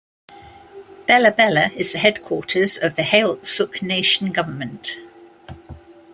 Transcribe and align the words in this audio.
Bella 1.05 1.29
Bella 1.29 1.69
is 1.75 1.91
the 1.91 1.99
headquarters 1.99 2.75
of 2.75 2.95
the 2.95 3.03
Heiltsuk 3.03 3.83
Nation 3.83 4.31
government. 4.31 4.97